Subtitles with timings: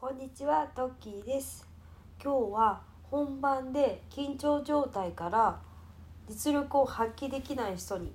[0.00, 1.66] こんにちは、トッキーです。
[2.22, 5.58] 今日は本番で緊張状態から
[6.28, 8.12] 実力を発揮できない人に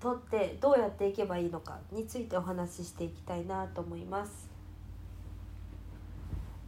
[0.00, 4.48] とってどうやっていけばいいのかについてお話ししていきたいなと思います。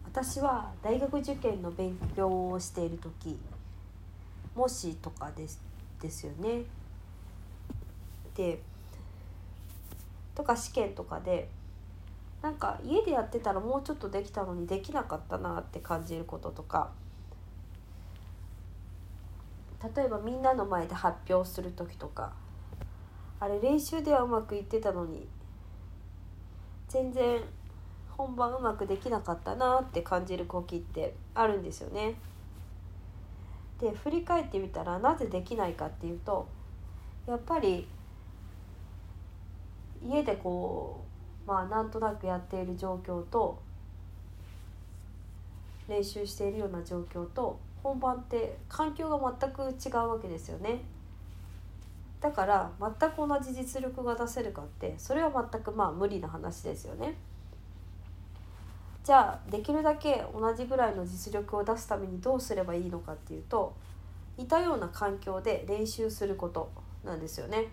[0.05, 3.39] 私は大学受験の勉強をしている時
[4.55, 5.63] 模試とかです
[6.03, 6.65] ですよね。
[8.37, 8.61] で
[10.35, 11.49] とか試験とかで
[12.43, 16.91] なんか家でやってたらもうちょっとできたのにできなかったなって感じることとか。
[19.97, 22.33] 例えばみんなの前で発表する時とか。
[23.41, 25.29] あれ練習ではうまくいってたのに。
[26.89, 27.41] 全然
[28.17, 32.15] 本番うまくできなかったなって感じる時ってあるんですよね。
[33.81, 36.49] で振り返ってみたらなぜできないかっていうと
[37.27, 37.87] やっぱり
[40.03, 41.18] 家でこう
[41.49, 43.59] まあなんとなくやっている状況と
[45.89, 50.83] 練習しているような状況と本番って環境が全く違うわけですよね。
[52.21, 57.15] だから全く同じ実力が出せるかってそれは全くまあ無理な話ですよね。
[59.03, 63.75] じゃあできるだけ同じぐらいの実力を出すためにどうすればいいのかっていうと
[64.37, 66.71] 似たような環境で練習すること
[67.03, 67.69] なんですよね。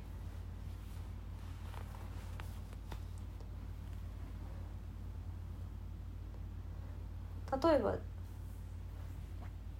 [7.63, 7.95] 例えば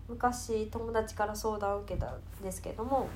[0.08, 3.08] 昔友達から相談を受けたんですけども、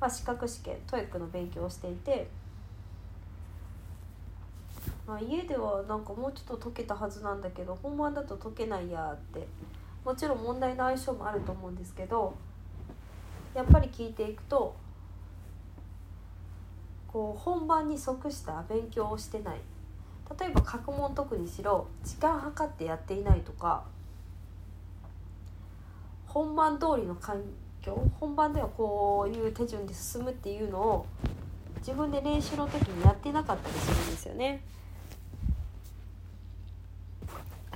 [0.00, 2.28] まあ、資格試験 TOEIC の勉強をしていて、
[5.06, 9.46] まあ、家ではなんかもうちょっと解けたはずなんだけど本番だと解けないやって
[10.04, 12.34] もちろん問題の相性もあると思うんですけど
[13.54, 14.74] やっぱり聞いていくと
[17.06, 19.60] こう本番に即した勉強をしてない。
[20.38, 23.84] 例えば過去問特にしろ時間計ってやっていないとか
[26.26, 27.40] 本番通りの環
[27.80, 31.06] 境本番ではこういう手順で進むっていうのを
[31.78, 34.60] 自分で練習の時にやってなかったりするんですよね。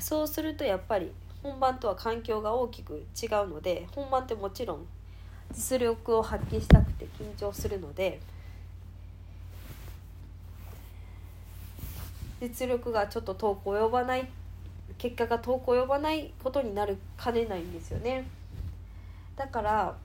[0.00, 1.12] そうするとやっぱり
[1.43, 4.87] 本番とは環境が大きく違うので本番ってもちろん
[5.53, 8.21] 実力を発揮したくて緊張するので
[12.41, 14.28] 実力がちょっと遠く及ばない
[14.99, 18.27] 結果が遠く及ばないことになるかねないんですよね。
[19.37, 19.97] だから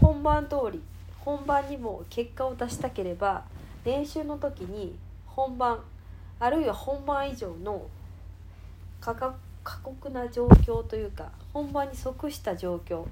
[0.00, 0.80] 本番通り
[1.24, 3.44] 本番にも結果を出したければ
[3.84, 4.96] 練習の時に
[5.26, 5.80] 本番
[6.38, 7.86] あるいは本番以上の
[9.00, 9.14] 過
[9.82, 13.04] 酷な状況というか本番に即した状況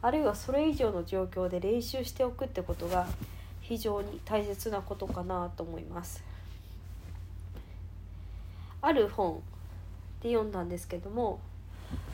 [0.00, 3.06] あるいはそれ以上の状況で練習しておくってことが
[3.68, 6.24] 非常に大切なことかなと思います。
[8.80, 9.42] ある本
[10.22, 11.38] で読んだんですけども、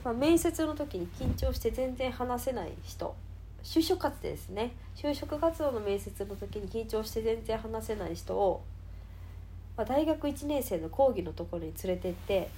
[0.03, 3.15] まあ、面接の時に緊張して全然話せない人
[3.63, 8.63] 就職活動ですね就職活動の面接の時に緊張して全然話せない人を、
[9.77, 12.51] まあ、大学1年生の講義のところに連れてって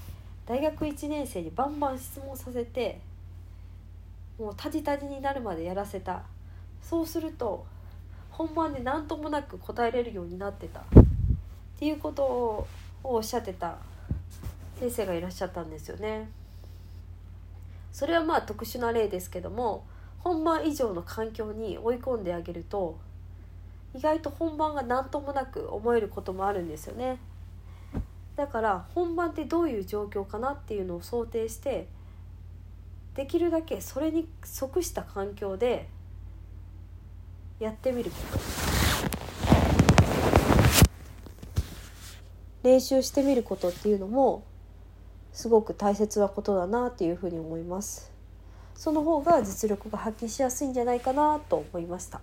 [0.47, 3.01] 大学1年生にバンバン質問させて
[4.39, 6.23] もうタジタジになるまでやらせた
[6.81, 7.67] そうすると
[8.37, 10.85] 本番で何ともなく答えれるようになってたっ
[11.79, 12.67] ていうことを
[13.03, 13.79] おっしゃってた
[14.79, 16.29] 先生がいらっしゃったんですよね。
[17.93, 19.85] それはまあ特殊な例ですけども
[20.19, 22.99] 本番以上の環境に追い込んであげると
[23.95, 27.19] 意外と本番が何ともなく思えることもあるんですよね。
[28.37, 31.89] だから本番ってどういう状況かなっていうのを想定して
[33.15, 35.89] できるだけそれに即した環境で
[37.59, 38.39] やってみること。
[42.63, 44.43] 練習してみることっていうのも
[45.33, 48.11] すごく大切なことだなっていうふうに思います。
[48.75, 52.21] その方が実力が発揮しやすいんじゃないかなと思いました。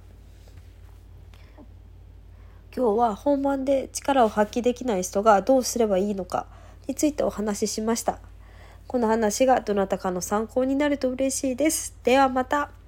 [2.76, 6.48] 今日は本番で力を発揮できない人がどうすればいいのか
[6.88, 8.20] についてお話ししました。
[8.88, 11.96] この話がどなたかの参考になると嬉しいです。
[12.04, 12.83] ではまた。